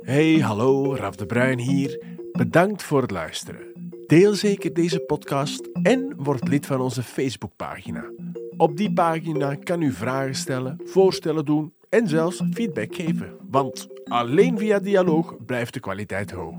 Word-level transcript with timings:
Hey, 0.00 0.40
hallo, 0.40 0.96
Raf 0.96 1.16
de 1.16 1.26
Bruin 1.26 1.58
hier. 1.58 2.02
Bedankt 2.32 2.82
voor 2.82 3.02
het 3.02 3.10
luisteren. 3.10 3.92
Deel 4.06 4.34
zeker 4.34 4.74
deze 4.74 5.00
podcast 5.00 5.68
en 5.82 6.14
word 6.16 6.48
lid 6.48 6.66
van 6.66 6.80
onze 6.80 7.02
Facebookpagina. 7.02 8.10
Op 8.56 8.76
die 8.76 8.92
pagina 8.92 9.54
kan 9.54 9.82
u 9.82 9.92
vragen 9.92 10.34
stellen, 10.34 10.80
voorstellen 10.84 11.44
doen 11.44 11.74
en 11.88 12.08
zelfs 12.08 12.42
feedback 12.50 12.94
geven. 12.94 13.36
Want 13.50 13.88
alleen 14.04 14.58
via 14.58 14.78
dialoog 14.78 15.44
blijft 15.46 15.74
de 15.74 15.80
kwaliteit 15.80 16.30
hoog. 16.30 16.56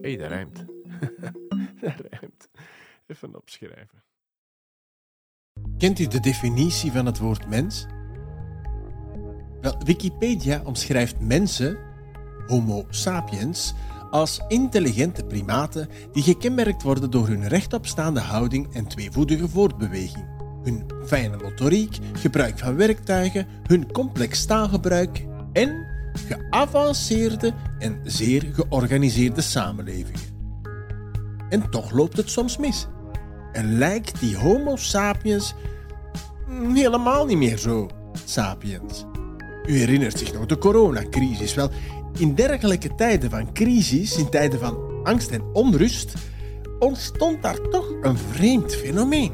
Hey, 0.00 0.16
dat 0.16 0.28
rijmt. 0.28 0.64
dat 1.80 2.02
rijmt. 2.10 2.48
Even 3.06 3.36
opschrijven. 3.36 4.02
Kent 5.78 5.98
u 5.98 6.06
de 6.06 6.20
definitie 6.20 6.92
van 6.92 7.06
het 7.06 7.18
woord 7.18 7.48
mens? 7.48 7.86
Wel, 9.62 9.74
Wikipedia 9.84 10.60
omschrijft 10.64 11.20
mensen, 11.20 11.76
Homo 12.46 12.84
sapiens, 12.88 13.74
als 14.10 14.40
intelligente 14.48 15.24
primaten 15.24 15.88
die 16.12 16.22
gekenmerkt 16.22 16.82
worden 16.82 17.10
door 17.10 17.26
hun 17.26 17.48
rechtopstaande 17.48 18.20
houding 18.20 18.74
en 18.74 18.86
tweevoetige 18.86 19.48
voortbeweging, 19.48 20.24
hun 20.62 20.86
fijne 21.06 21.36
motoriek, 21.36 21.98
gebruik 22.12 22.58
van 22.58 22.76
werktuigen, 22.76 23.46
hun 23.66 23.92
complex 23.92 24.44
taalgebruik 24.44 25.26
en 25.52 25.86
geavanceerde 26.12 27.52
en 27.78 28.00
zeer 28.04 28.42
georganiseerde 28.52 29.40
samenlevingen. 29.40 30.30
En 31.48 31.70
toch 31.70 31.90
loopt 31.90 32.16
het 32.16 32.30
soms 32.30 32.56
mis. 32.56 32.86
En 33.52 33.78
lijkt 33.78 34.20
die 34.20 34.36
Homo 34.36 34.76
sapiens 34.76 35.54
helemaal 36.74 37.26
niet 37.26 37.38
meer 37.38 37.58
zo 37.58 37.88
sapiens. 38.24 39.04
U 39.66 39.78
herinnert 39.78 40.18
zich 40.18 40.32
nog 40.32 40.46
de 40.46 40.58
coronacrisis. 40.58 41.54
Wel, 41.54 41.70
in 42.18 42.34
dergelijke 42.34 42.94
tijden 42.94 43.30
van 43.30 43.52
crisis, 43.52 44.16
in 44.16 44.28
tijden 44.28 44.58
van 44.58 44.78
angst 45.04 45.30
en 45.30 45.42
onrust, 45.52 46.12
ontstond 46.78 47.42
daar 47.42 47.60
toch 47.70 47.92
een 48.02 48.18
vreemd 48.18 48.74
fenomeen. 48.74 49.32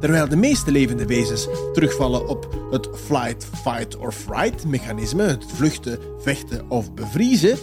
Terwijl 0.00 0.28
de 0.28 0.36
meeste 0.36 0.70
levende 0.70 1.06
wezens 1.06 1.48
terugvallen 1.72 2.28
op 2.28 2.68
het 2.70 2.88
flight, 2.94 3.48
fight 3.62 3.96
or 3.96 4.12
fright 4.12 4.64
mechanisme, 4.64 5.22
het 5.22 5.44
vluchten, 5.54 5.98
vechten 6.18 6.70
of 6.70 6.94
bevriezen, 6.94 7.58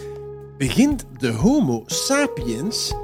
begint 0.58 1.06
de 1.18 1.30
Homo 1.30 1.82
sapiens 1.86 2.94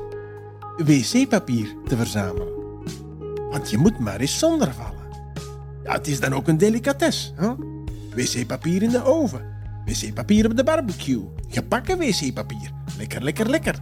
wc-papier 0.76 1.74
te 1.86 1.96
verzamelen. 1.96 2.48
Want 3.50 3.70
je 3.70 3.78
moet 3.78 3.98
maar 3.98 4.20
eens 4.20 4.38
zonder 4.38 4.72
vallen. 4.72 5.02
Ja, 5.84 5.92
het 5.92 6.06
is 6.06 6.20
dan 6.20 6.34
ook 6.34 6.48
een 6.48 6.58
delicatesse. 6.58 7.32
Hè? 7.34 7.52
Wc-papier 8.14 8.82
in 8.82 8.90
de 8.90 9.04
oven. 9.04 9.52
Wc-papier 9.84 10.46
op 10.46 10.56
de 10.56 10.64
barbecue. 10.64 11.22
Gebakken 11.48 11.98
wc-papier. 11.98 12.70
Lekker, 12.98 13.22
lekker, 13.22 13.50
lekker. 13.50 13.74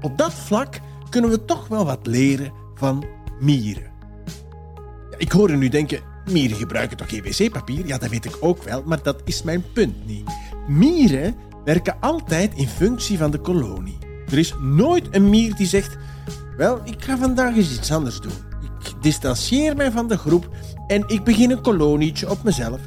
Op 0.00 0.18
dat 0.18 0.34
vlak 0.34 0.80
kunnen 1.10 1.30
we 1.30 1.44
toch 1.44 1.68
wel 1.68 1.84
wat 1.84 2.06
leren 2.06 2.52
van 2.74 3.04
mieren. 3.40 3.90
Ja, 5.10 5.18
ik 5.18 5.32
hoor 5.32 5.50
u 5.50 5.56
nu 5.56 5.68
denken, 5.68 6.00
mieren 6.30 6.56
gebruiken 6.56 6.96
toch 6.96 7.08
geen 7.08 7.22
wc-papier? 7.22 7.86
Ja, 7.86 7.98
dat 7.98 8.10
weet 8.10 8.24
ik 8.24 8.36
ook 8.40 8.62
wel, 8.62 8.82
maar 8.86 9.02
dat 9.02 9.22
is 9.24 9.42
mijn 9.42 9.64
punt 9.72 10.06
niet. 10.06 10.30
Mieren 10.68 11.34
werken 11.64 11.96
altijd 12.00 12.54
in 12.54 12.68
functie 12.68 13.18
van 13.18 13.30
de 13.30 13.38
kolonie. 13.38 13.98
Er 14.26 14.38
is 14.38 14.54
nooit 14.60 15.06
een 15.10 15.30
mier 15.30 15.54
die 15.54 15.66
zegt, 15.66 15.96
wel, 16.56 16.80
ik 16.84 17.04
ga 17.04 17.18
vandaag 17.18 17.56
eens 17.56 17.78
iets 17.78 17.92
anders 17.92 18.20
doen. 18.20 18.32
Ik 18.62 19.02
distancieer 19.02 19.76
mij 19.76 19.90
van 19.90 20.08
de 20.08 20.18
groep 20.18 20.48
en 20.86 21.04
ik 21.06 21.24
begin 21.24 21.50
een 21.50 21.62
kolonietje 21.62 22.30
op 22.30 22.42
mezelf. 22.42 22.80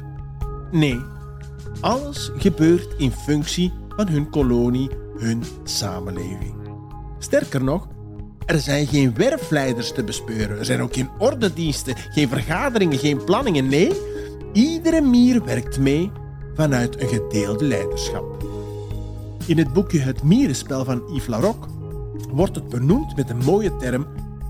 Nee, 0.70 1.00
alles 1.80 2.30
gebeurt 2.36 2.94
in 2.96 3.10
functie 3.10 3.72
van 3.96 4.08
hun 4.08 4.30
kolonie, 4.30 4.90
hun 5.18 5.42
samenleving. 5.64 6.54
Sterker 7.18 7.64
nog, 7.64 7.88
er 8.46 8.60
zijn 8.60 8.86
geen 8.86 9.14
werfleiders 9.14 9.92
te 9.92 10.04
bespeuren. 10.04 10.58
Er 10.58 10.64
zijn 10.64 10.80
ook 10.80 10.94
geen 10.94 11.08
ordediensten, 11.18 11.96
geen 11.96 12.28
vergaderingen, 12.28 12.98
geen 12.98 13.24
planningen. 13.24 13.68
Nee, 13.68 13.92
iedere 14.52 15.00
mier 15.00 15.44
werkt 15.44 15.78
mee 15.78 16.10
vanuit 16.54 17.00
een 17.00 17.08
gedeelde 17.08 17.64
leiderschap. 17.64 18.46
In 19.46 19.58
het 19.58 19.72
boekje 19.72 19.98
Het 19.98 20.22
Mierenspel 20.22 20.84
van 20.84 21.02
Yves 21.06 21.26
Laroque 21.26 21.68
wordt 22.30 22.54
het 22.54 22.68
benoemd 22.68 23.16
met 23.16 23.30
een 23.30 23.44
mooie 23.44 23.76
term 23.76 24.06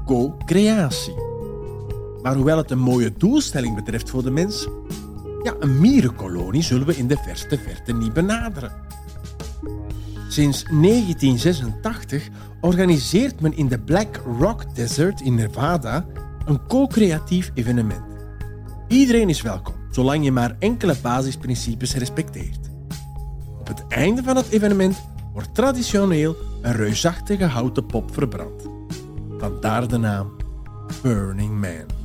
co-creatie. 0.06 1.14
Maar 2.22 2.34
hoewel 2.34 2.56
het 2.56 2.70
een 2.70 2.78
mooie 2.78 3.12
doelstelling 3.12 3.74
betreft 3.74 4.10
voor 4.10 4.22
de 4.22 4.30
mens, 4.30 4.68
ja, 5.42 5.54
een 5.58 5.80
mierenkolonie 5.80 6.62
zullen 6.62 6.86
we 6.86 6.96
in 6.96 7.06
de 7.06 7.16
verste 7.16 7.58
verte 7.58 7.92
niet 7.92 8.12
benaderen. 8.12 8.72
Sinds 10.28 10.62
1986 10.62 12.28
organiseert 12.60 13.40
men 13.40 13.56
in 13.56 13.68
de 13.68 13.78
Black 13.78 14.20
Rock 14.38 14.74
Desert 14.74 15.20
in 15.20 15.34
Nevada 15.34 16.06
een 16.44 16.66
co-creatief 16.66 17.50
evenement. 17.54 18.02
Iedereen 18.88 19.28
is 19.28 19.42
welkom, 19.42 19.74
zolang 19.90 20.24
je 20.24 20.32
maar 20.32 20.56
enkele 20.58 20.96
basisprincipes 21.02 21.94
respecteert. 21.94 22.70
Op 23.58 23.66
het 23.66 23.86
einde 23.88 24.22
van 24.22 24.36
het 24.36 24.48
evenement 24.48 24.96
wordt 25.32 25.54
traditioneel 25.54 26.36
een 26.62 26.72
reusachtige 26.72 27.44
houten 27.44 27.86
pop 27.86 28.14
verbrand. 28.14 28.62
Vandaar 29.38 29.88
de 29.88 29.96
naam 29.96 30.36
Burning 31.02 31.60
Man. 31.60 31.97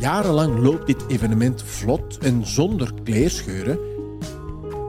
Jarenlang 0.00 0.58
loopt 0.58 0.86
dit 0.86 1.04
evenement 1.08 1.62
vlot 1.62 2.18
en 2.18 2.46
zonder 2.46 2.94
kleerscheuren, 3.04 3.78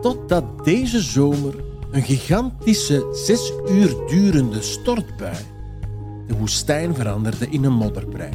totdat 0.01 0.65
deze 0.65 1.01
zomer 1.01 1.55
een 1.91 2.03
gigantische 2.03 3.07
zes 3.11 3.53
uur 3.69 3.95
durende 4.07 4.61
stortbui 4.61 5.35
de 6.27 6.37
woestijn 6.37 6.95
veranderde 6.95 7.49
in 7.49 7.63
een 7.63 7.73
modderbrei. 7.73 8.31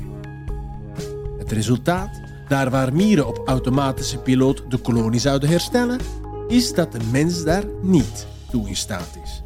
Het 1.38 1.53
resultaat, 1.53 2.20
daar 2.48 2.70
waar 2.70 2.93
mieren 2.93 3.26
op 3.26 3.43
automatische 3.44 4.19
piloot 4.19 4.70
de 4.70 4.78
kolonie 4.78 5.20
zouden 5.20 5.48
herstellen, 5.48 6.00
is 6.48 6.75
dat 6.75 6.93
de 6.93 7.00
mens 7.10 7.44
daar 7.44 7.64
niet 7.82 8.26
toe 8.50 8.69
in 8.69 8.76
staat 8.76 9.19
is. 9.22 9.43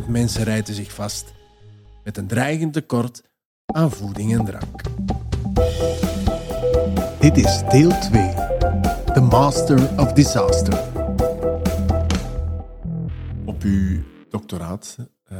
70.000 0.00 0.06
mensen 0.06 0.44
rijden 0.44 0.74
zich 0.74 0.92
vast 0.92 1.32
met 2.04 2.16
een 2.16 2.26
dreigend 2.26 2.72
tekort 2.72 3.22
aan 3.66 3.90
voeding 3.90 4.38
en 4.38 4.44
drank. 4.44 4.91
Dit 7.22 7.36
is 7.36 7.62
deel 7.70 7.98
2. 8.00 8.34
The 9.14 9.20
Master 9.30 10.00
of 10.00 10.12
Disaster. 10.12 10.78
Op 13.44 13.62
uw 13.62 14.02
doctoraat, 14.28 14.96
uh, 15.32 15.38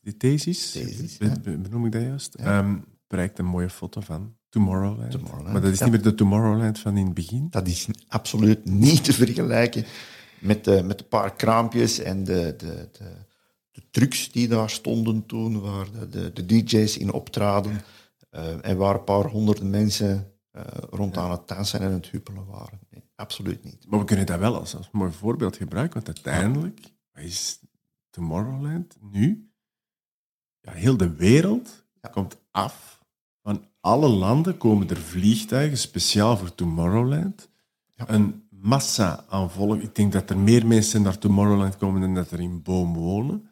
de 0.00 0.16
thesis, 0.16 0.70
Thesis, 0.70 1.16
ja. 1.18 1.36
benoem 1.42 1.86
ik 1.86 1.92
dat 1.92 2.02
juist, 2.02 2.36
Ja. 2.38 2.58
Ehm, 2.58 2.76
bereikt 3.06 3.38
een 3.38 3.44
mooie 3.44 3.70
foto 3.70 4.00
van 4.00 4.34
Tomorrowland. 4.48 5.10
Tomorrowland, 5.10 5.52
Maar 5.52 5.62
dat 5.62 5.72
is 5.72 5.78
ja. 5.78 5.84
niet 5.84 5.92
meer 5.92 6.02
de 6.02 6.14
Tomorrowland 6.14 6.78
van 6.78 6.96
in 6.96 7.04
het 7.04 7.14
begin. 7.14 7.46
Dat 7.50 7.66
is 7.66 7.88
absoluut 8.08 8.64
niet 8.64 9.04
te 9.04 9.12
vergelijken 9.12 9.84
met 10.38 10.64
de, 10.64 10.82
met 10.82 10.98
de 10.98 11.04
paar 11.04 11.34
kraampjes 11.34 11.98
en 11.98 12.24
de, 12.24 12.54
de, 12.56 12.88
de, 12.92 13.12
de 13.70 13.82
trucs 13.90 14.32
die 14.32 14.48
daar 14.48 14.70
stonden 14.70 15.26
toen, 15.26 15.60
waar 15.60 15.86
de, 15.92 16.08
de, 16.08 16.32
de 16.32 16.46
DJ's 16.46 16.96
in 16.96 17.12
optraden 17.12 17.80
eh, 18.30 18.64
en 18.64 18.76
waar 18.76 18.94
een 18.94 19.04
paar 19.04 19.24
honderden 19.24 19.70
mensen 19.70 20.32
eh, 20.50 20.64
rond 20.90 21.16
aan 21.16 21.30
het 21.30 21.48
dansen 21.48 21.80
en 21.80 21.92
het 21.92 22.10
huppelen 22.10 22.46
waren. 22.46 22.80
Nee, 22.90 23.02
absoluut 23.14 23.64
niet. 23.64 23.86
Maar 23.88 23.98
we 23.98 24.04
kunnen 24.04 24.26
dat 24.26 24.38
wel 24.38 24.58
als, 24.58 24.76
als 24.76 24.88
mooi 24.92 25.12
voorbeeld 25.12 25.56
gebruiken, 25.56 26.02
want 26.02 26.06
uiteindelijk 26.06 26.80
is 27.14 27.60
Tomorrowland 28.10 28.96
nu. 29.00 29.52
Ja, 30.60 30.72
heel 30.72 30.96
de 30.96 31.14
wereld 31.14 31.84
komt 32.10 32.36
af. 32.50 33.04
Van 33.42 33.64
alle 33.80 34.08
landen 34.08 34.56
komen 34.56 34.88
er 34.88 34.96
vliegtuigen 34.96 35.78
speciaal 35.78 36.36
voor 36.36 36.54
Tomorrowland. 36.54 37.48
Een 37.94 38.48
massa 38.50 39.24
aan 39.28 39.50
volk. 39.50 39.80
Ik 39.80 39.94
denk 39.94 40.12
dat 40.12 40.30
er 40.30 40.38
meer 40.38 40.66
mensen 40.66 41.02
naar 41.02 41.18
Tomorrowland 41.18 41.76
komen 41.76 42.00
dan 42.00 42.14
dat 42.14 42.30
er 42.30 42.40
in 42.40 42.62
Boom 42.62 42.94
wonen. 42.94 43.50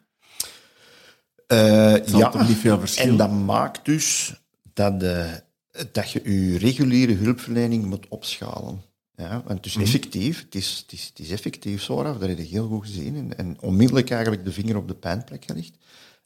Eh, 1.47 2.05
ja, 2.05 2.29
toch 2.29 2.47
niet 2.47 2.57
veel 2.57 2.79
verschil? 2.79 3.11
en 3.11 3.17
dat 3.17 3.31
maakt 3.31 3.85
dus 3.85 4.35
dat, 4.79 5.03
eh, 5.03 5.33
dat 5.91 6.11
je 6.11 6.21
je 6.23 6.57
reguliere 6.57 7.13
hulpverlening 7.13 7.85
moet 7.85 8.07
opschalen. 8.07 8.81
Ja, 9.15 9.43
want 9.45 9.63
dus 9.63 9.75
effectief, 9.75 10.41
het 10.43 10.55
is, 10.55 10.77
het, 10.81 10.91
is, 10.91 11.05
het 11.05 11.19
is 11.19 11.31
effectief 11.31 11.81
zo, 11.81 12.01
Raf, 12.01 12.17
dat 12.17 12.29
heb 12.29 12.37
je 12.37 12.43
heel 12.43 12.67
goed 12.67 12.85
gezien 12.85 13.15
en, 13.15 13.37
en 13.37 13.61
onmiddellijk 13.61 14.09
eigenlijk 14.09 14.45
de 14.45 14.51
vinger 14.51 14.77
op 14.77 14.87
de 14.87 14.95
pijnplek 14.95 15.45
gelegd. 15.45 15.77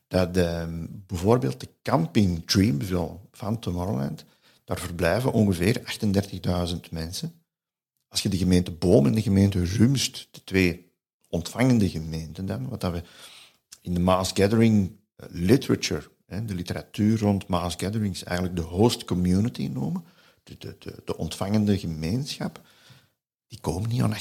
Dat 0.07 0.38
eh, 0.38 0.67
bijvoorbeeld 1.07 1.59
de 1.59 1.69
camping 1.81 2.45
Dreamville 2.45 3.17
van 3.31 3.59
Tomorrowland, 3.59 4.25
daar 4.65 4.79
verblijven 4.79 5.31
ongeveer 5.31 5.81
38.000 6.73 6.79
mensen. 6.91 7.33
Als 8.07 8.21
je 8.21 8.29
de 8.29 8.38
gemeente 8.38 8.71
Boom 8.71 9.05
en 9.05 9.15
de 9.15 9.21
gemeente 9.21 9.65
Rumst, 9.65 10.27
de 10.31 10.44
twee 10.44 10.91
ontvangende 11.29 11.89
gemeenten 11.89 12.45
dan, 12.45 12.69
wat 12.69 12.81
dat 12.81 12.91
we 12.91 13.03
in 13.81 13.94
de 13.94 14.00
Mass 14.00 14.31
Gathering 14.33 14.91
eh, 15.15 15.25
literature, 15.29 16.11
de 16.41 16.56
literatuur 16.56 17.19
rond 17.19 17.47
Mass 17.47 17.75
Gatherings, 17.75 18.24
eigenlijk 18.24 18.56
de 18.56 18.62
host 18.62 19.03
community 19.03 19.68
noemen, 19.68 20.03
de, 20.44 20.57
de, 20.57 20.75
de, 20.80 21.01
de 21.06 21.18
ontvangende 21.18 21.80
gemeenschap, 21.80 22.62
die 23.47 23.59
komen 23.59 23.89
niet 23.89 24.01
aan 24.01 24.15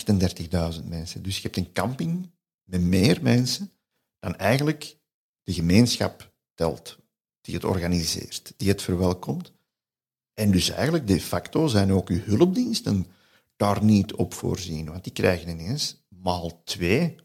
38.000 0.74 0.84
mensen. 0.88 1.22
Dus 1.22 1.36
je 1.36 1.42
hebt 1.42 1.56
een 1.56 1.72
camping 1.72 2.30
met 2.64 2.80
meer 2.80 3.18
mensen 3.22 3.70
dan 4.18 4.36
eigenlijk 4.36 4.96
de 5.42 5.52
gemeenschap 5.52 6.32
telt, 6.54 6.98
die 7.40 7.54
het 7.54 7.64
organiseert, 7.64 8.52
die 8.56 8.68
het 8.68 8.82
verwelkomt. 8.82 9.52
En 10.34 10.50
dus 10.50 10.70
eigenlijk 10.70 11.06
de 11.06 11.20
facto 11.20 11.66
zijn 11.66 11.92
ook 11.92 12.08
uw 12.08 12.20
hulpdiensten 12.20 13.06
daar 13.56 13.84
niet 13.84 14.14
op 14.14 14.34
voorzien, 14.34 14.90
want 14.90 15.04
die 15.04 15.12
krijgen 15.12 15.48
ineens 15.48 16.04
maal 16.08 16.62
twee. 16.64 17.16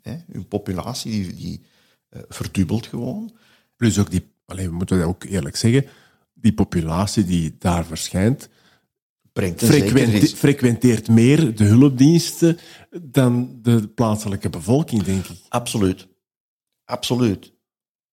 Hè, 0.00 0.16
hun 0.32 0.48
populatie 0.48 1.12
die, 1.12 1.34
die 1.34 1.62
uh, 2.10 2.22
verdubbelt 2.28 2.86
gewoon. 2.86 3.36
Plus 3.76 3.98
ook 3.98 4.10
die, 4.10 4.32
alleen, 4.46 4.68
we 4.68 4.74
moeten 4.74 4.98
dat 4.98 5.06
ook 5.06 5.24
eerlijk 5.24 5.56
zeggen, 5.56 5.86
die 6.34 6.54
populatie 6.54 7.24
die 7.24 7.56
daar 7.58 7.84
verschijnt, 7.84 8.48
frequente, 9.32 10.36
frequenteert 10.36 11.08
meer 11.08 11.56
de 11.56 11.64
hulpdiensten 11.64 12.58
dan 13.02 13.58
de 13.62 13.88
plaatselijke 13.88 14.50
bevolking, 14.50 15.02
denk 15.02 15.26
ik. 15.26 15.38
Absoluut. 15.48 16.08
Absoluut. 16.84 17.52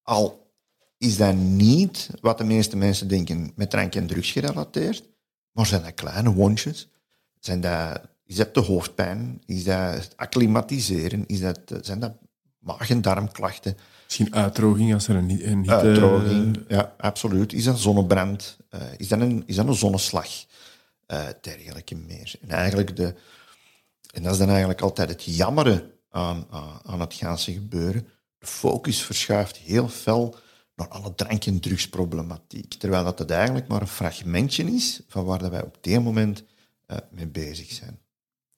Al 0.02 0.54
is 0.98 1.18
dat 1.18 1.36
niet 1.36 2.10
wat 2.22 2.38
de 2.38 2.44
meeste 2.44 2.78
mensen 2.78 3.08
denken 3.08 3.52
met 3.56 3.70
drank 3.70 3.96
en 3.96 4.08
drugs 4.08 4.32
gerelateerd, 4.32 5.10
maar 5.52 5.66
zijn 5.66 5.84
dat 5.84 5.94
kleine 5.94 6.34
wondjes? 6.34 6.90
Zijn 7.40 7.62
dat, 7.62 8.02
is 8.26 8.36
dat 8.36 8.54
de 8.54 8.60
hoofdpijn? 8.60 9.42
Is 9.46 9.64
dat 9.64 10.14
acclimatiseren? 10.16 11.26
Is 11.26 11.40
dat, 11.40 11.60
zijn 11.82 12.00
dat 12.00 12.14
maag- 12.60 12.90
en 12.90 13.02
darmklachten? 13.02 13.78
Misschien 14.12 14.36
uitdroging 14.36 14.94
als 14.94 15.08
er 15.08 15.16
een, 15.16 15.30
een 15.30 15.58
hitte... 15.58 15.74
Uitdroging, 15.74 16.66
ja, 16.68 16.96
absoluut. 16.98 17.54
Is 17.54 17.64
dat 17.64 17.80
zonnebrand? 17.80 18.58
Uh, 18.72 18.82
is, 18.98 19.08
dat 19.08 19.20
een, 19.20 19.44
is 19.46 19.56
dat 19.56 19.68
een 19.68 19.74
zonneslag? 19.74 20.28
Uh, 21.08 21.28
dergelijke 21.42 21.96
meer. 21.96 22.34
En 22.42 22.50
eigenlijk 22.50 22.96
de... 22.96 23.16
En 24.14 24.24
dat 24.24 24.32
is 24.32 24.38
dan 24.38 24.50
eigenlijk 24.50 24.82
altijd 24.82 25.10
het 25.10 25.24
jammere 25.24 25.94
aan, 26.10 26.46
aan, 26.50 26.80
aan 26.84 27.00
het 27.00 27.14
ganse 27.14 27.54
gebeuren. 27.54 28.08
De 28.38 28.46
focus 28.46 29.04
verschuift 29.04 29.58
heel 29.58 29.88
fel 29.88 30.36
naar 30.76 30.88
alle 30.88 31.16
drank- 31.16 31.46
en 31.46 31.60
drugsproblematiek. 31.60 32.74
Terwijl 32.74 33.04
dat 33.04 33.20
het 33.20 33.30
eigenlijk 33.32 33.68
maar 33.68 33.82
een 33.82 33.88
fragmentje 33.88 34.64
is 34.64 35.02
van 35.08 35.26
waar 35.26 35.40
dat 35.40 35.52
wij 35.52 35.64
op 35.64 35.78
dit 35.82 36.04
moment 36.04 36.44
uh, 36.88 36.98
mee 37.12 37.28
bezig 37.28 37.72
zijn. 37.72 38.00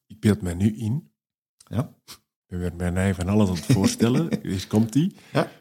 Ik 0.07 0.19
beeld 0.19 0.41
mij 0.41 0.53
nu 0.53 0.77
in. 0.77 1.11
Ja. 1.57 1.93
Ik 2.53 2.59
ben 2.59 2.77
bijna 2.77 3.13
van 3.13 3.27
alles 3.27 3.49
aan 3.49 3.55
het 3.55 3.65
voorstellen. 3.65 4.29
Hier 4.43 4.67
komt 4.67 4.93
hij. 4.93 5.11
Ja. 5.31 5.51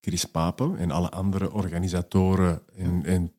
Chris 0.00 0.24
Papen 0.24 0.78
en 0.78 0.90
alle 0.90 1.10
andere 1.10 1.52
organisatoren 1.52 2.62
en, 2.76 3.04
en 3.04 3.32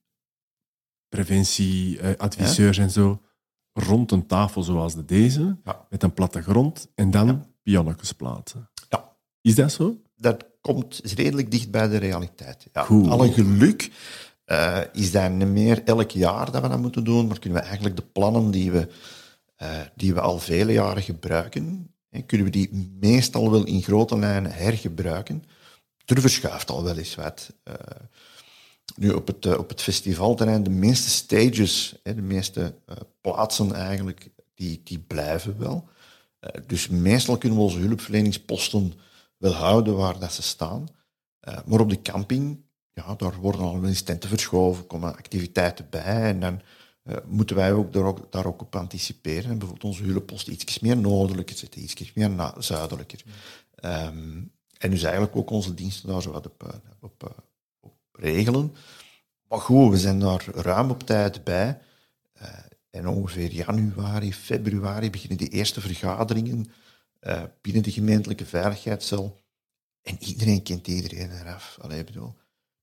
preventieadviseurs 1.09 2.77
ja. 2.77 2.83
en 2.83 2.91
zo 2.91 3.21
rond 3.73 4.11
een 4.11 4.27
tafel 4.27 4.63
zoals 4.63 4.95
de 4.95 5.05
deze, 5.05 5.57
ja. 5.63 5.85
met 5.89 6.03
een 6.03 6.13
platte 6.13 6.41
grond 6.41 6.87
en 6.95 7.11
dan 7.11 7.27
ja. 7.27 7.45
pionnetjes 7.63 8.13
plaatsen. 8.13 8.69
Ja. 8.89 9.15
Is 9.41 9.55
dat 9.55 9.71
zo? 9.71 9.97
Dat 10.15 10.45
komt 10.61 11.01
redelijk 11.15 11.51
dicht 11.51 11.71
bij 11.71 11.87
de 11.87 11.97
realiteit. 11.97 12.67
Ja. 12.71 12.81
Alle 12.83 13.31
geluk 13.31 13.91
uh, 14.45 14.79
is 14.91 15.11
dat 15.11 15.31
niet 15.31 15.47
meer 15.47 15.83
elk 15.83 16.11
jaar 16.11 16.51
dat 16.51 16.61
we 16.61 16.67
dat 16.67 16.79
moeten 16.79 17.03
doen, 17.03 17.27
maar 17.27 17.39
kunnen 17.39 17.59
we 17.59 17.65
eigenlijk 17.65 17.95
de 17.95 18.05
plannen 18.11 18.51
die 18.51 18.71
we, 18.71 18.87
uh, 19.61 19.79
die 19.95 20.13
we 20.13 20.21
al 20.21 20.39
vele 20.39 20.71
jaren 20.71 21.03
gebruiken, 21.03 21.92
kunnen 22.25 22.47
we 22.47 22.51
die 22.51 22.89
meestal 22.99 23.51
wel 23.51 23.65
in 23.65 23.81
grote 23.81 24.17
lijnen 24.17 24.51
hergebruiken. 24.51 25.43
Er 26.05 26.21
verschuift 26.21 26.69
al 26.69 26.83
wel 26.83 26.97
eens 26.97 27.15
wat. 27.15 27.53
Uh, 27.67 27.73
nu, 28.95 29.09
op 29.09 29.27
het, 29.27 29.45
uh, 29.45 29.57
op 29.57 29.69
het 29.69 29.81
festivalterrein, 29.81 30.63
de 30.63 30.69
meeste 30.69 31.09
stages, 31.09 31.95
hè, 32.03 32.15
de 32.15 32.21
meeste 32.21 32.75
uh, 32.89 32.95
plaatsen 33.21 33.73
eigenlijk, 33.73 34.29
die, 34.55 34.81
die 34.83 34.99
blijven 34.99 35.59
wel. 35.59 35.87
Dus 36.67 36.87
meestal 36.87 37.37
kunnen 37.37 37.57
we 37.57 37.63
onze 37.63 37.77
hulpverleningsposten 37.77 38.93
wel 39.37 39.53
houden 39.53 39.95
waar 39.95 40.19
dat 40.19 40.33
ze 40.33 40.41
staan. 40.41 40.87
maar 41.65 41.79
op 41.79 41.89
de 41.89 42.01
camping, 42.01 42.61
ja, 42.93 43.15
daar 43.15 43.35
worden 43.35 43.61
al 43.61 43.79
wel 43.79 43.89
eens 43.89 44.01
tenten 44.01 44.29
verschoven, 44.29 44.87
komen 44.87 45.15
activiteiten 45.17 45.87
bij 45.89 46.23
en 46.23 46.39
dan 46.39 46.61
moeten 47.25 47.55
wij 47.55 47.73
ook 47.73 47.93
daar, 47.93 48.03
ook 48.03 48.31
daar, 48.31 48.45
ook 48.45 48.61
op 48.61 48.75
anticiperen. 48.75 49.51
En 49.51 49.57
bijvoorbeeld 49.57 49.91
onze 49.91 50.03
hulppost 50.03 50.47
iets 50.47 50.79
meer 50.79 50.97
noordelijker 50.97 51.55
zetten, 51.55 51.83
iets 51.83 52.13
meer 52.13 52.53
zuidelijker. 52.57 53.23
Um, 53.85 54.51
en 54.77 54.89
dus 54.89 55.03
eigenlijk 55.03 55.35
ook 55.35 55.49
onze 55.49 55.73
diensten 55.73 56.09
daar 56.09 56.21
zo 56.21 56.31
wat 56.31 56.45
op, 56.45 57.43
op 57.79 58.03
regelen. 58.11 58.75
Maar 59.47 59.59
goed, 59.59 59.91
we 59.91 59.97
zijn 59.97 60.19
daar 60.19 60.45
ruim 60.53 60.89
op 60.89 61.03
tijd 61.03 61.43
bij. 61.43 61.79
Uh, 62.41 62.49
en 62.89 63.07
ongeveer 63.07 63.51
januari, 63.51 64.33
februari 64.33 65.09
beginnen 65.09 65.37
die 65.37 65.49
eerste 65.49 65.81
vergaderingen 65.81 66.71
uh, 67.21 67.43
binnen 67.61 67.83
de 67.83 67.91
gemeentelijke 67.91 68.45
veiligheidscel. 68.45 69.39
En 70.01 70.17
iedereen 70.19 70.63
kent 70.63 70.87
iedereen 70.87 71.31
eraf. 71.31 71.77
Allee, 71.81 72.03
bedoel, 72.03 72.33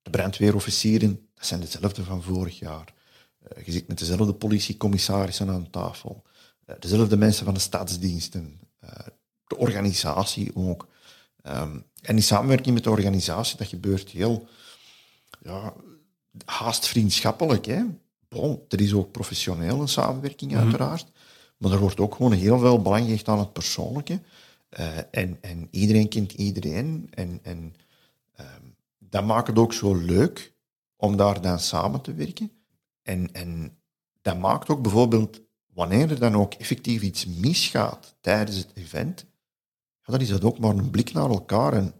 de 0.02 0.10
brandweerofficieren, 0.10 1.28
dat 1.34 1.46
zijn 1.46 1.60
dezelfde 1.60 2.04
van 2.04 2.22
vorig 2.22 2.58
jaar. 2.58 2.94
Uh, 3.56 3.64
je 3.64 3.72
zit 3.72 3.88
met 3.88 3.98
dezelfde 3.98 4.34
politiecommissarissen 4.34 5.48
aan 5.48 5.70
tafel. 5.70 6.22
dezelfde 6.78 7.16
mensen 7.16 7.44
van 7.44 7.54
de 7.54 7.60
stadsdiensten. 7.60 8.60
de 9.46 9.56
organisatie 9.56 10.56
ook. 10.56 10.88
Um, 11.42 11.84
en 12.02 12.14
die 12.14 12.24
samenwerking 12.24 12.74
met 12.74 12.84
de 12.84 12.90
organisatie, 12.90 13.56
dat 13.56 13.66
gebeurt 13.66 14.10
heel 14.10 14.48
ja, 15.42 15.72
haast 16.44 16.86
vriendschappelijk. 16.86 17.64
Hè. 17.64 17.82
Bon, 18.28 18.62
er 18.68 18.80
is 18.80 18.92
ook 18.92 19.10
professionele 19.10 19.86
samenwerking, 19.86 20.56
uiteraard. 20.56 21.04
Mm. 21.04 21.12
Maar 21.56 21.72
er 21.72 21.78
wordt 21.78 22.00
ook 22.00 22.14
gewoon 22.14 22.32
heel 22.32 22.58
veel 22.58 22.82
belang 22.82 23.04
gehecht 23.04 23.28
aan 23.28 23.38
het 23.38 23.52
persoonlijke. 23.52 24.20
Uh, 24.78 24.98
en, 25.10 25.38
en 25.40 25.68
iedereen 25.70 26.08
kent 26.08 26.32
iedereen. 26.32 27.08
En, 27.10 27.40
en 27.42 27.74
uh, 28.40 28.46
dat 28.98 29.24
maakt 29.24 29.46
het 29.46 29.58
ook 29.58 29.72
zo 29.72 29.94
leuk 29.94 30.52
om 30.96 31.16
daar 31.16 31.40
dan 31.40 31.60
samen 31.60 32.00
te 32.00 32.14
werken. 32.14 32.50
En, 33.10 33.32
en 33.32 33.78
dat 34.22 34.38
maakt 34.38 34.68
ook 34.68 34.82
bijvoorbeeld, 34.82 35.40
wanneer 35.74 36.10
er 36.10 36.18
dan 36.18 36.34
ook 36.34 36.54
effectief 36.54 37.02
iets 37.02 37.26
misgaat 37.26 38.16
tijdens 38.20 38.56
het 38.56 38.70
event, 38.74 39.26
ja, 40.02 40.12
dan 40.12 40.20
is 40.20 40.28
dat 40.28 40.44
ook 40.44 40.58
maar 40.58 40.76
een 40.76 40.90
blik 40.90 41.12
naar 41.12 41.30
elkaar 41.30 41.72
en 41.72 41.94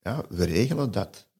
ja, 0.00 0.24
we 0.28 0.44
regelen 0.44 0.90
dat. 0.90 1.30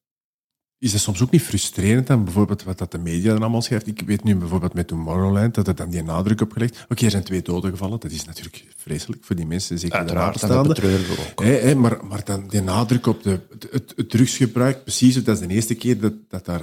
Is 0.78 0.92
dat 0.92 1.00
soms 1.00 1.22
ook 1.22 1.30
niet 1.30 1.42
frustrerend 1.42 2.06
dan 2.06 2.24
bijvoorbeeld 2.24 2.62
wat 2.62 2.78
dat 2.78 2.90
de 2.90 2.98
media 2.98 3.32
dan 3.32 3.42
allemaal 3.42 3.62
schrijft? 3.62 3.86
Ik 3.86 4.00
weet 4.00 4.24
nu 4.24 4.36
bijvoorbeeld 4.36 4.74
met 4.74 4.86
Tomorrowland 4.86 5.54
dat 5.54 5.68
er 5.68 5.74
dan 5.74 5.90
die 5.90 6.02
nadruk 6.02 6.40
op 6.40 6.52
gelegd. 6.52 6.74
Oké, 6.74 6.92
okay, 6.92 7.04
er 7.04 7.10
zijn 7.10 7.24
twee 7.24 7.42
doden 7.42 7.70
gevallen. 7.70 8.00
Dat 8.00 8.10
is 8.10 8.24
natuurlijk 8.24 8.66
vreselijk 8.76 9.24
voor 9.24 9.36
die 9.36 9.46
mensen, 9.46 9.78
zeker 9.78 9.98
Uiteraard, 9.98 10.40
de 10.40 10.54
ook. 10.54 11.42
Hey, 11.42 11.60
hey, 11.60 11.74
maar, 11.74 12.06
maar 12.06 12.24
dan 12.24 12.48
die 12.48 12.62
nadruk 12.62 13.06
op 13.06 13.22
de, 13.22 13.40
het, 13.70 13.92
het 13.96 14.10
drugsgebruik, 14.10 14.82
precies, 14.82 15.24
dat 15.24 15.40
is 15.40 15.46
de 15.46 15.54
eerste 15.54 15.74
keer 15.74 16.00
dat, 16.00 16.14
dat 16.28 16.44
daar... 16.44 16.62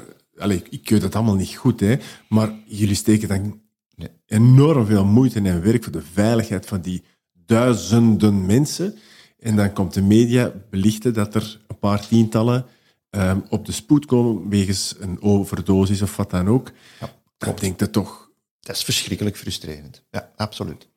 Ik 0.69 0.83
keur 0.83 0.99
dat 0.99 1.15
allemaal 1.15 1.35
niet 1.35 1.55
goed, 1.55 1.79
hè, 1.79 1.95
maar 2.29 2.53
jullie 2.65 2.95
steken 2.95 3.27
dan 3.27 3.61
nee. 3.95 4.09
enorm 4.25 4.85
veel 4.85 5.05
moeite 5.05 5.41
en 5.41 5.63
werk 5.63 5.83
voor 5.83 5.91
de 5.91 6.01
veiligheid 6.01 6.65
van 6.65 6.81
die 6.81 7.03
duizenden 7.45 8.45
mensen. 8.45 8.97
En 9.39 9.55
dan 9.55 9.73
komt 9.73 9.93
de 9.93 10.01
media 10.01 10.53
belichten 10.69 11.13
dat 11.13 11.35
er 11.35 11.61
een 11.67 11.79
paar 11.79 12.07
tientallen 12.07 12.65
um, 13.09 13.43
op 13.49 13.65
de 13.65 13.71
spoed 13.71 14.05
komen 14.05 14.49
wegens 14.49 14.95
een 14.99 15.21
overdosis 15.21 16.01
of 16.01 16.15
wat 16.15 16.29
dan 16.29 16.47
ook, 16.47 16.71
ja, 16.99 17.13
dan 17.37 17.55
denk 17.55 17.79
je 17.79 17.89
toch... 17.89 18.31
Dat 18.59 18.75
is 18.75 18.83
verschrikkelijk 18.83 19.37
frustrerend. 19.37 20.03
Ja, 20.11 20.31
absoluut. 20.35 20.87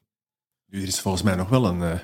Nu, 0.67 0.83
er 0.83 0.89
is 0.89 1.01
volgens 1.01 1.23
mij 1.23 1.35
nog 1.35 1.49
wel 1.49 1.67
een, 1.67 1.81
uh, 1.81 1.99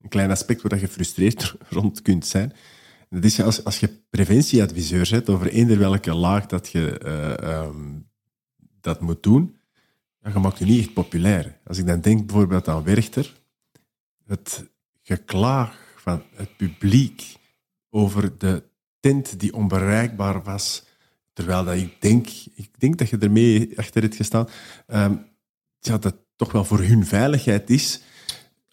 een 0.00 0.08
klein 0.08 0.30
aspect 0.30 0.62
waar 0.62 0.74
je 0.74 0.86
gefrustreerd 0.86 1.54
rond 1.68 2.02
kunt 2.02 2.26
zijn. 2.26 2.52
Dat 3.14 3.24
is 3.24 3.40
als, 3.40 3.64
als 3.64 3.80
je 3.80 3.88
preventieadviseur 4.10 5.08
bent 5.10 5.28
over 5.28 5.46
eender 5.46 5.78
welke 5.78 6.14
laag 6.14 6.46
dat 6.46 6.68
je 6.68 7.00
uh, 7.04 7.64
um, 7.66 8.08
dat 8.80 9.00
moet 9.00 9.22
doen, 9.22 9.56
dan 10.20 10.32
je 10.32 10.38
maakt 10.38 10.58
je 10.58 10.64
niet 10.64 10.80
echt 10.80 10.92
populair. 10.92 11.58
Als 11.64 11.78
ik 11.78 11.86
dan 11.86 12.00
denk 12.00 12.26
bijvoorbeeld 12.26 12.68
aan 12.68 12.84
Werchter, 12.84 13.40
het 14.26 14.64
geklaag 15.02 15.94
van 15.96 16.22
het 16.34 16.56
publiek 16.56 17.36
over 17.90 18.38
de 18.38 18.62
tent 19.00 19.40
die 19.40 19.54
onbereikbaar 19.54 20.42
was. 20.42 20.84
Terwijl 21.32 21.64
dat 21.64 21.74
ik 21.74 22.00
denk, 22.00 22.28
ik 22.54 22.80
denk 22.80 22.98
dat 22.98 23.08
je 23.08 23.18
ermee 23.18 23.78
achter 23.78 24.02
hebt 24.02 24.16
gestaan, 24.16 24.48
um, 24.86 25.26
ja, 25.78 25.98
dat 25.98 26.16
toch 26.36 26.52
wel 26.52 26.64
voor 26.64 26.80
hun 26.80 27.06
veiligheid 27.06 27.70
is. 27.70 28.00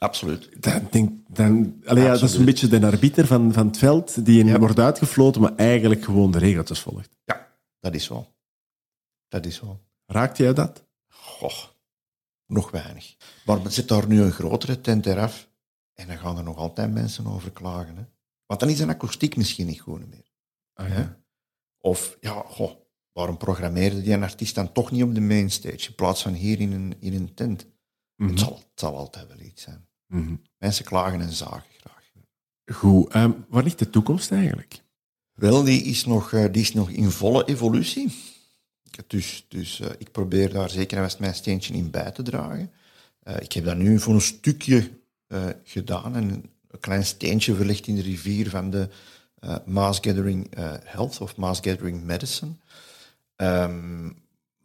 Absoluut. 0.03 0.61
Dan 0.61 0.87
denk, 0.91 1.11
dan, 1.27 1.81
allee, 1.85 2.03
ja, 2.03 2.11
dat 2.11 2.21
is 2.21 2.35
een 2.35 2.45
beetje 2.45 2.67
de 2.67 2.85
arbiter 2.85 3.27
van, 3.27 3.53
van 3.53 3.67
het 3.67 3.77
veld 3.77 4.25
die 4.25 4.45
ja. 4.45 4.59
wordt 4.59 4.79
uitgefloten, 4.79 5.41
maar 5.41 5.55
eigenlijk 5.55 6.03
gewoon 6.03 6.31
de 6.31 6.37
regeltjes 6.37 6.79
volgt. 6.79 7.17
Ja, 7.23 7.47
dat 7.79 7.93
is 7.93 8.03
zo. 8.03 8.27
Dat 9.27 9.45
is 9.45 9.55
zo. 9.55 9.79
Raakt 10.05 10.37
jij 10.37 10.53
dat? 10.53 10.85
Goh, 11.07 11.63
nog 12.45 12.71
weinig. 12.71 13.15
Maar 13.45 13.71
zit 13.71 13.87
daar 13.87 14.07
nu 14.07 14.21
een 14.21 14.31
grotere 14.31 14.81
tent 14.81 15.05
eraf 15.05 15.49
en 15.93 16.07
dan 16.07 16.17
gaan 16.17 16.37
er 16.37 16.43
nog 16.43 16.57
altijd 16.57 16.93
mensen 16.93 17.27
over 17.27 17.51
klagen. 17.51 17.95
Hè? 17.95 18.03
Want 18.45 18.59
dan 18.59 18.69
is 18.69 18.79
een 18.79 18.89
akoestiek 18.89 19.35
misschien 19.35 19.67
niet 19.67 19.81
goed 19.81 20.09
meer. 20.09 20.31
Ah, 20.73 20.89
ja. 20.89 21.17
Of, 21.77 22.17
ja, 22.19 22.43
goh, 22.45 22.71
waarom 23.11 23.37
programmeerde 23.37 24.01
die 24.01 24.13
een 24.13 24.23
artiest 24.23 24.55
dan 24.55 24.71
toch 24.71 24.91
niet 24.91 25.03
op 25.03 25.15
de 25.15 25.21
mainstage 25.21 25.87
in 25.87 25.95
plaats 25.95 26.21
van 26.21 26.33
hier 26.33 26.59
in 26.59 26.71
een, 26.71 26.95
in 26.99 27.13
een 27.13 27.33
tent? 27.33 27.65
het, 28.15 28.39
zal, 28.39 28.55
het 28.55 28.79
zal 28.79 28.97
altijd 28.97 29.27
wel 29.27 29.39
iets 29.39 29.61
zijn. 29.61 29.89
Mhm. 30.11 30.35
Mensen 30.57 30.85
klagen 30.85 31.21
en 31.21 31.31
zagen 31.31 31.63
graag. 31.79 32.11
Goed, 32.77 33.11
ehm, 33.11 33.31
waar 33.47 33.63
ligt 33.63 33.79
de 33.79 33.89
toekomst 33.89 34.31
eigenlijk? 34.31 34.81
Wel, 35.33 35.63
die 35.63 35.83
is 35.83 36.05
nog, 36.05 36.33
eh, 36.33 36.45
die 36.51 36.61
is 36.61 36.73
nog 36.73 36.89
in 36.89 37.11
volle 37.11 37.45
evolutie. 37.45 38.13
Dus, 39.07 39.45
dus 39.47 39.79
eh, 39.79 39.89
ik 39.97 40.11
probeer 40.11 40.53
daar 40.53 40.69
zeker 40.69 40.97
en 40.97 41.03
vast 41.03 41.19
mijn 41.19 41.35
steentje 41.35 41.73
in 41.73 41.91
bij 41.91 42.11
te 42.11 42.21
dragen. 42.23 42.71
Eh, 43.19 43.35
ik 43.39 43.51
heb 43.53 43.65
dat 43.65 43.77
nu 43.77 43.99
voor 43.99 44.13
een 44.13 44.21
stukje 44.21 44.99
gedaan 45.63 46.15
en 46.15 46.29
een 46.67 46.79
klein 46.79 47.05
steentje 47.05 47.55
verlegd 47.55 47.87
in 47.87 47.95
de 47.95 48.01
rivier 48.01 48.49
van 48.49 48.69
de 48.69 48.89
Mass 49.65 49.99
Gathering 49.99 50.47
Health 50.83 51.21
of 51.21 51.35
Mass 51.35 51.59
Gathering 51.63 52.03
Medicine. 52.03 52.51
Ehm, 53.35 54.09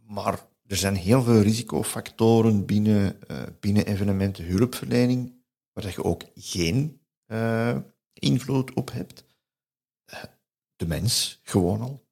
maar 0.07 0.39
er 0.67 0.77
zijn 0.77 0.97
heel 0.97 1.23
veel 1.23 1.41
risicofactoren 1.41 2.65
binnen, 2.65 3.29
eh, 3.29 3.43
binnen 3.61 3.87
evenementen 3.87 4.45
hulpverlening, 4.45 5.33
waar 5.73 5.85
dat 5.85 5.95
je 5.95 6.05
ook 6.05 6.23
geen 6.35 7.01
eh, 7.27 7.77
invloed 8.13 8.75
op 8.75 8.93
hebt. 8.93 9.25
Eh, 10.05 10.23
de 10.77 10.87
mens, 10.87 11.41
gewoon 11.43 11.81
al, 11.81 12.05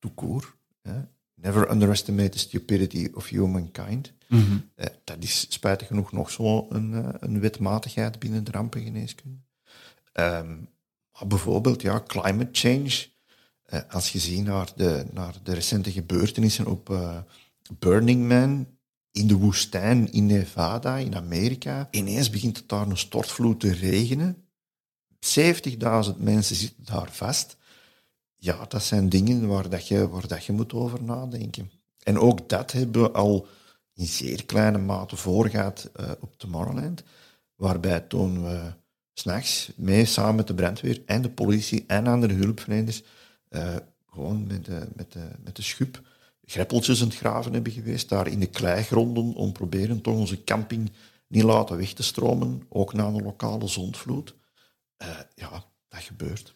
hè. 0.83 1.03
Never 1.35 1.71
underestimate 1.71 2.29
the 2.29 2.39
stupidity 2.39 3.11
of 3.15 3.29
humankind. 3.29 4.13
Eh, 4.75 4.87
dat 5.05 5.17
is 5.23 5.47
spijtig 5.53 5.87
genoeg 5.87 6.13
nog 6.13 6.31
zo 6.31 6.67
een, 6.69 7.15
een 7.25 7.41
wetmatigheid 7.41 8.19
binnen 8.19 8.45
de 8.45 8.51
rampengeneeskunde. 8.51 9.39
Maar 11.13 11.27
bijvoorbeeld, 11.27 11.83
ja, 11.83 12.03
climate 12.07 12.49
change. 12.53 13.07
Als 13.89 14.13
je 14.13 14.19
ziet 14.19 14.45
naar 14.45 14.73
de, 14.77 15.07
naar 15.13 15.35
de 15.43 15.55
recente 15.55 15.93
gebeurtenissen 15.93 16.67
op 16.67 16.89
Burning 17.73 18.29
Man 18.29 18.67
in 19.13 19.27
de 19.27 19.35
woestijn 19.35 20.13
in 20.13 20.27
Nevada, 20.27 20.97
in 20.97 21.17
Amerika. 21.17 21.89
Ineens 21.91 22.31
begint 22.31 22.57
het 22.57 22.69
daar 22.69 22.89
een 22.89 22.99
stortvloed 22.99 23.61
te 23.61 23.73
regenen. 23.73 24.45
70.000 25.39 26.17
mensen 26.17 26.57
zitten 26.57 26.85
daar 26.85 27.13
vast. 27.13 27.57
Ja, 28.37 28.65
dat 28.69 28.83
zijn 28.83 29.09
dingen 29.09 29.49
waar, 29.49 29.69
dat 29.69 29.89
je, 29.89 30.09
waar 30.09 30.29
dat 30.29 30.45
je 30.45 30.53
moet 30.53 30.73
over 30.73 31.03
nadenken. 31.03 31.71
En 32.03 32.19
ook 32.19 32.49
dat 32.49 32.73
hebben 32.73 33.03
we 33.03 33.11
al 33.11 33.47
in 33.95 34.07
zeer 34.07 34.45
kleine 34.45 34.79
mate 34.79 35.17
voorgaat 35.17 35.91
eh, 35.95 36.11
op 36.21 36.39
Tomorrowland, 36.39 37.03
waarbij 37.55 38.01
toen 38.01 38.43
we 38.43 38.73
s'nachts 39.13 39.73
mee 39.77 40.05
samen 40.05 40.35
met 40.35 40.47
de 40.47 40.55
brandweer 40.55 41.03
en 41.07 41.23
de 41.23 41.31
politie 41.31 41.85
en 41.87 42.07
andere 42.07 42.35
hulpverleners 42.35 43.03
eh, 43.49 43.77
gewoon 44.11 44.47
met 44.47 44.65
de, 44.65 44.89
met, 44.95 45.13
de, 45.13 45.29
met 45.43 45.57
de 45.57 45.63
schub 45.63 46.03
greppeltjes 46.47 47.01
aan 47.01 47.09
het 47.09 47.17
graven 47.17 47.53
hebben 47.53 47.73
geweest, 47.73 48.09
daar 48.09 48.27
in 48.27 48.41
de 48.41 48.47
kleigronden 48.47 49.35
om 49.35 49.53
proberen 49.53 50.01
toch 50.01 50.17
onze 50.17 50.45
camping 50.45 50.91
niet 51.27 51.43
laten 51.43 51.77
weg 51.77 51.93
te 51.93 52.03
stromen, 52.03 52.63
ook 52.69 52.93
na 52.93 53.07
een 53.07 53.23
lokale 53.23 53.69
zondvloed. 53.69 54.35
Eh, 54.97 55.09
ja, 55.35 55.65
dat 55.89 56.01
gebeurt. 56.01 56.55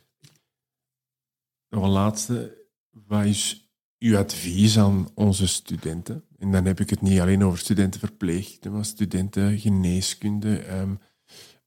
Nog 1.68 1.82
een 1.82 1.90
laatste. 1.90 2.66
Wat 2.90 3.24
is 3.24 3.70
uw 3.98 4.16
advies 4.16 4.78
aan 4.78 5.08
onze 5.14 5.46
studenten? 5.46 6.24
En 6.38 6.52
dan 6.52 6.64
heb 6.64 6.80
ik 6.80 6.90
het 6.90 7.00
niet 7.00 7.20
alleen 7.20 7.44
over 7.44 7.58
studenten 7.58 8.00
verpleegkunde, 8.00 8.76
maar 8.76 8.84
studenten 8.84 9.58
geneeskunde. 9.58 10.58
ehm, 10.58 10.94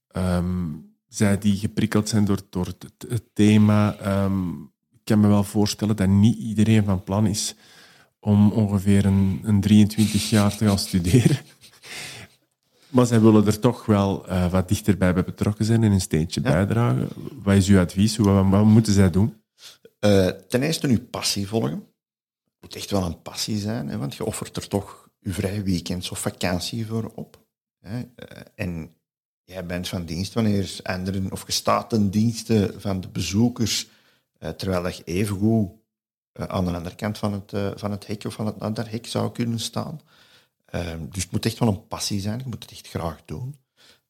ehm, 0.07 0.69
zij 1.07 1.37
die 1.37 1.57
geprikkeld 1.57 2.09
zijn 2.09 2.25
door, 2.25 2.41
door 2.49 2.65
het, 2.65 2.85
het 3.07 3.23
thema. 3.33 3.95
ehm, 3.97 4.61
ik 4.91 5.01
kan 5.03 5.19
me 5.19 5.27
wel 5.27 5.43
voorstellen 5.43 5.95
dat 5.95 6.07
niet 6.07 6.37
iedereen 6.37 6.83
van 6.83 7.03
plan 7.03 7.27
is 7.27 7.55
om 8.21 8.51
ongeveer 8.51 9.05
een, 9.05 9.41
een 9.43 9.61
23 9.61 10.29
jaar 10.29 10.57
te 10.57 10.65
gaan 10.65 10.79
studeren. 10.79 11.37
Maar 12.91 13.05
zij 13.05 13.21
willen 13.21 13.45
er 13.45 13.59
toch 13.59 13.85
wel 13.85 14.27
eh, 14.27 14.51
wat 14.51 14.67
dichterbij 14.67 15.13
bij 15.13 15.23
betrokken 15.23 15.65
zijn 15.65 15.83
en 15.83 15.91
een 15.91 16.01
steentje 16.01 16.41
bijdragen. 16.41 17.09
Wat 17.43 17.55
is 17.55 17.67
uw 17.67 17.79
advies? 17.79 18.17
Wat, 18.17 18.49
wat 18.49 18.65
moeten 18.65 18.93
zij 18.93 19.09
doen? 19.09 19.41
Eh, 19.99 20.27
ten 20.27 20.63
eerste 20.63 20.87
uw 20.87 21.07
passie 21.09 21.47
volgen. 21.47 21.87
Het 22.43 22.61
moet 22.61 22.75
echt 22.75 22.91
wel 22.91 23.05
een 23.05 23.21
passie 23.21 23.57
zijn, 23.57 23.87
hè, 23.87 23.97
want 23.97 24.15
je 24.15 24.25
offert 24.25 24.55
er 24.55 24.67
toch 24.67 25.09
je 25.19 25.33
vrije 25.33 25.63
weekends 25.63 26.11
of 26.11 26.19
vakantie 26.19 26.85
voor 26.85 27.11
op. 27.15 27.45
Hè. 27.79 28.01
Eh, 28.15 28.41
en 28.55 28.93
jij 29.43 29.65
bent 29.65 29.87
van 29.87 30.05
dienst 30.05 30.33
wanneer 30.33 30.79
anderen, 30.83 31.31
of 31.31 31.45
je 31.45 31.51
staat 31.51 31.89
ten 31.89 32.09
dienste 32.09 32.73
van 32.77 33.01
de 33.01 33.07
bezoekers, 33.07 33.87
terwijl 34.57 34.87
je 34.87 35.03
evengoed 35.03 35.80
aan 36.33 36.65
de 36.65 36.71
andere 36.71 36.95
kant 36.95 37.17
van 37.17 37.33
het, 37.33 37.53
eh, 37.53 37.71
van 37.75 37.91
het 37.91 38.07
hek 38.07 38.23
of 38.23 38.33
van 38.33 38.45
het 38.45 38.59
ander 38.59 38.89
hek 38.91 39.07
zou 39.07 39.31
kunnen 39.31 39.59
staan. 39.59 40.01
Ehm, 40.65 41.05
dus 41.09 41.23
het 41.23 41.31
moet 41.31 41.45
echt 41.45 41.59
wel 41.59 41.69
een 41.69 41.87
passie 41.87 42.19
zijn, 42.19 42.39
je 42.39 42.45
moet 42.45 42.63
het 42.63 42.71
echt 42.71 42.87
graag 42.87 43.21
doen. 43.25 43.55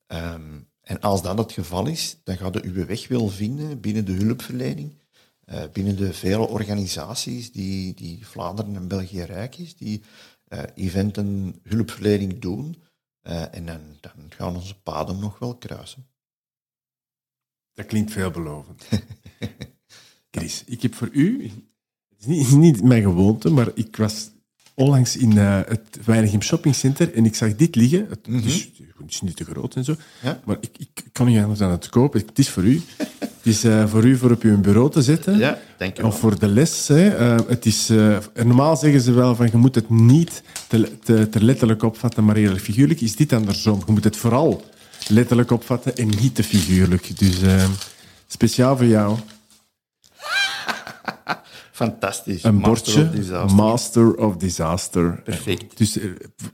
Ehm, 0.08 0.60
en 0.82 1.00
als 1.00 1.22
dat 1.22 1.38
het 1.38 1.51
geval 1.51 1.88
is, 1.88 2.18
dan 2.24 2.38
gaat 2.38 2.54
je 2.54 2.63
uw 2.63 2.86
weg 2.86 3.08
wel 3.08 3.28
vinden 3.28 3.80
binnen 3.80 4.06
de 4.06 4.12
hulpverlening, 4.12 5.00
eh, 5.46 5.63
binnen 5.74 5.96
de 5.96 6.13
vele 6.13 6.48
organisaties 6.48 7.51
die, 7.51 7.94
die 7.94 8.28
Vlaanderen 8.28 8.75
en 8.75 8.88
België 8.88 9.22
rijk 9.22 9.58
is, 9.58 9.75
die 9.75 10.04
eh, 10.48 10.63
eventen 10.75 11.60
hulpverlening 11.63 12.42
doen. 12.42 12.84
Eh, 13.22 13.56
en 13.56 13.66
dan, 13.66 13.82
dan 14.00 14.12
gaan 14.30 14.56
onze 14.56 14.82
paden 14.82 15.20
nog 15.20 15.40
wel 15.40 15.58
kruisen. 15.58 16.08
Dat 17.74 17.86
klinkt 17.86 18.12
veelbelovend. 18.12 18.88
Chris, 20.32 20.63
ik 20.63 20.82
heb 20.82 20.94
voor 20.94 21.10
u... 21.12 21.51
Is 22.22 22.28
niet, 22.28 22.51
niet 22.51 22.84
mijn 22.84 23.01
gewoonte, 23.01 23.50
maar 23.50 23.68
ik 23.74 23.96
was 23.98 24.30
onlangs 24.74 25.18
in 25.18 25.38
eh, 25.38 25.60
het 25.68 26.00
Weinigem 26.06 26.42
Shoppingcenter 26.42 27.13
en 27.13 27.25
ik 27.25 27.36
zag 27.36 27.56
dit 27.56 27.75
liggen. 27.75 28.06
Het, 28.10 28.20
het 28.32 28.46
is, 28.46 28.70
het 28.98 29.10
is 29.10 29.22
niet 29.22 29.36
te 29.36 29.44
groot 29.44 29.75
en 29.75 29.84
zo, 29.84 29.96
Ja. 30.22 30.40
maar 30.46 30.58
ik, 30.60 30.70
ik 30.78 31.04
kan 31.12 31.25
niet 31.28 31.40
anders 31.42 31.60
dan 31.60 31.72
het 31.72 31.90
kopen. 31.90 32.20
Het 32.25 32.40
is 32.40 32.50
voor 32.50 32.63
u. 32.63 32.82
Het 33.20 33.30
is 33.54 33.63
eh, 33.63 33.88
voor 33.88 34.04
u 34.06 34.18
voor 34.18 34.32
op 34.32 34.42
uw 34.42 34.58
bureau 34.60 34.92
te 34.92 35.01
zetten. 35.01 35.38
Ja, 35.38 35.60
wel. 35.78 35.92
Of 36.04 36.20
voor 36.20 36.40
de 36.40 36.48
les. 36.48 36.88
Hè. 36.88 37.10
Eh, 37.10 37.40
het 37.48 37.66
is, 37.66 37.90
normaal 38.34 38.78
zeggen 38.78 39.01
ze 39.01 39.12
wel 39.12 39.36
van 39.36 39.50
je 39.51 39.58
moet 39.58 39.75
het 39.75 39.90
niet 39.90 40.44
te, 40.68 40.98
te, 41.04 41.30
te 41.30 41.44
letterlijk 41.44 41.84
opvatten, 41.84 42.25
maar 42.25 42.36
eerlijk 42.36 42.62
figuurlijk. 42.62 43.01
Is 43.01 43.16
dit 43.16 43.34
andersom? 43.34 43.82
Je 43.86 43.92
moet 43.92 44.04
het 44.04 44.18
vooral 44.18 44.63
letterlijk 45.08 45.51
opvatten 45.51 45.96
en 45.96 46.08
niet 46.08 46.36
te 46.36 46.44
figuurlijk. 46.44 47.20
Dus 47.20 47.38
speciaal 48.28 48.78
voor 48.78 48.86
jou. 48.86 49.18
Fantastisch. 51.82 52.44
Een 52.44 52.56
Master 52.56 52.94
bordje, 52.94 53.02
of 53.02 53.10
disaster. 53.10 53.56
Master 53.56 54.16
of 54.16 54.38
Disaster. 54.38 55.22
Perfect. 55.24 55.78
Dus 55.78 55.98
eh, 55.98 56.10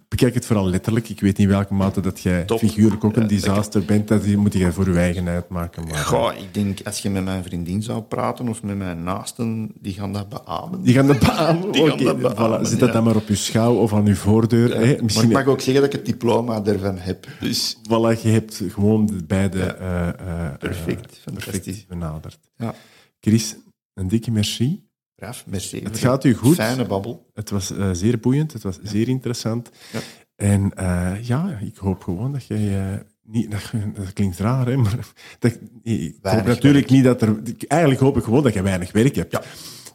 bekijk 0.08 0.34
het 0.34 0.46
vooral 0.46 0.68
letterlijk. 0.70 1.10
Ik 1.10 1.20
weet 1.20 1.38
niet 1.38 1.48
welke 1.48 1.74
mate 1.74 2.02
dat 2.02 2.22
jij 2.22 2.44
Top. 2.44 2.60
figuurlijk 2.60 3.04
ook 3.04 3.16
een 3.16 3.28
disaster 3.28 3.86
bent. 3.86 4.08
Dat 4.08 4.26
moet 4.26 4.54
je 4.54 4.72
voor 4.72 4.90
je 4.90 4.98
eigen 4.98 5.28
uitmaken. 5.28 5.88
Maar, 5.88 5.98
Goh, 5.98 6.32
ik 6.38 6.54
denk, 6.54 6.80
als 6.84 7.00
je 7.00 7.10
met 7.10 7.24
mijn 7.24 7.44
vriendin 7.44 7.84
zou 7.84 8.02
praten 8.02 8.48
of 8.48 8.64
met 8.64 8.78
mijn 8.78 9.04
naasten, 9.04 9.72
die 9.82 9.94
gaan 9.94 10.14
dat 10.14 10.30
beamen. 10.30 10.84
Die 10.84 10.94
gaan 10.94 11.08
dat 11.08 11.20
beamen. 11.20 11.72
Die 11.78 11.88
gaan 11.88 12.04
dat 12.04 12.20
beamen, 12.20 12.62
voilà. 12.62 12.68
Zet 12.68 12.80
dat 12.80 12.88
ja. 12.88 12.94
dan 12.94 13.04
maar 13.04 13.16
op 13.16 13.28
je 13.28 13.36
schouw 13.36 13.76
of 13.76 13.94
aan 13.94 14.06
je 14.06 14.16
voordeur. 14.16 15.04
Misschien, 15.04 15.30
ik 15.30 15.36
mag 15.36 15.46
ook 15.46 15.62
zeggen 15.62 15.84
dat 15.84 15.94
ik 15.94 16.00
het 16.00 16.06
diploma 16.06 16.64
ervan 16.66 16.98
heb. 16.98 17.28
Dus 17.40 17.78
voilà, 17.84 18.22
je 18.22 18.30
hebt 18.30 18.62
gewoon 18.68 19.06
de 19.06 19.24
beide 19.28 19.64
eh, 19.64 20.08
eh, 20.08 20.58
Perfect, 20.60 21.12
eh, 21.12 21.18
fantastisch. 21.22 21.62
perfect 21.64 21.88
benaderd. 21.88 22.40
ja, 22.56 22.74
Chris, 23.20 23.56
een 23.94 24.08
dikke 24.08 24.32
merci. 24.32 24.87
Raf, 25.20 25.44
merci. 25.48 25.82
Het 25.84 25.98
gaat 25.98 26.24
u 26.24 26.34
goed. 26.34 26.56
Fijne 26.56 26.86
babbel. 26.86 27.30
Het 27.34 27.50
was 27.50 27.72
eh, 27.72 27.90
zeer 27.92 28.20
boeiend, 28.20 28.54
het 28.54 28.64
was 28.64 28.80
zeer 28.84 29.08
interessant. 29.08 29.70
Ja. 29.92 30.00
En 30.36 30.74
eh, 30.76 31.24
ja, 31.24 31.60
ik 31.62 31.78
hoop 31.78 32.04
gewoon 32.04 32.32
dat 32.32 32.46
jij... 32.46 32.92
eh, 32.92 33.00
niet, 33.24 33.52
dat, 33.52 33.62
dat 33.98 34.14
klinkt 34.14 34.40
raar, 34.40 34.66
hè, 34.68 34.78
maar 34.78 34.98
dat, 35.40 35.60
ik 35.84 36.16
hoop 36.22 36.46
natuurlijk 36.46 36.88
werk. 36.88 36.90
niet 36.90 37.04
dat 37.04 37.22
er... 37.22 37.42
Eigenlijk 37.68 38.02
hoop 38.02 38.18
ik 38.18 38.24
gewoon 38.24 38.44
dat 38.44 38.54
je 38.54 38.62
weinig 38.62 38.92
werk 38.92 39.16
hebt. 39.16 39.32
Ja, 39.32 39.42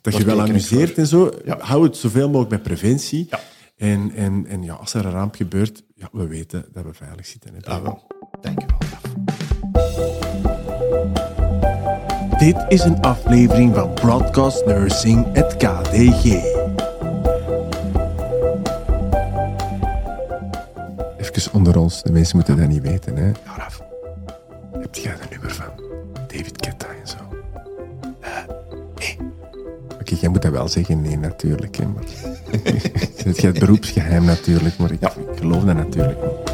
dat 0.00 0.16
je 0.16 0.24
wel 0.24 0.40
amuseert 0.40 0.98
en 0.98 1.06
zo. 1.06 1.30
Ja. 1.44 1.58
Hou 1.58 1.84
het 1.84 1.96
zoveel 1.96 2.26
mogelijk 2.26 2.48
bij 2.48 2.58
preventie. 2.58 3.26
Ja. 3.30 3.40
En, 3.76 4.12
en, 4.14 4.46
en 4.46 4.62
ja, 4.62 4.74
als 4.74 4.94
er 4.94 5.04
een 5.04 5.12
ramp 5.12 5.34
gebeurt, 5.34 5.82
ja, 5.94 6.08
we 6.12 6.26
weten 6.26 6.64
dat 6.72 6.84
we 6.84 6.94
veilig 6.94 7.26
zitten. 7.26 7.54
Hè. 7.54 7.70
Ah, 7.70 7.82
wel. 7.82 8.02
Dit 12.42 12.64
is 12.68 12.84
een 12.84 13.00
aflevering 13.00 13.74
van 13.74 13.94
Broadcast 13.94 14.66
Nursing, 14.66 15.26
het 15.32 15.56
KDG. 15.56 16.24
Even 21.16 21.52
onder 21.52 21.78
ons, 21.78 22.02
de 22.02 22.12
mensen 22.12 22.36
moeten 22.36 22.56
dat 22.56 22.68
niet 22.68 22.82
weten. 22.82 23.16
Hè? 23.16 23.26
Ja, 23.26 23.34
Raf, 23.56 23.82
heb 24.80 24.94
jij 24.94 25.12
een 25.12 25.18
nummer 25.30 25.50
van 25.50 25.66
David 26.26 26.66
Guetta 26.66 26.86
en 26.86 27.08
zo? 27.08 27.16
Eh, 28.20 28.30
nee. 28.98 29.16
Oké, 30.00 30.14
jij 30.20 30.28
moet 30.28 30.42
dat 30.42 30.52
wel 30.52 30.68
zeggen, 30.68 31.02
nee, 31.02 31.18
natuurlijk. 31.18 31.76
Hè, 31.76 31.86
maar... 31.86 32.04
het 33.24 33.38
gaat 33.38 33.58
beroepsgeheim 33.58 34.24
natuurlijk, 34.24 34.78
maar 34.78 34.90
ik, 34.90 35.00
ik 35.00 35.38
geloof 35.38 35.64
dat 35.64 35.74
natuurlijk 35.76 36.18
niet. 36.22 36.51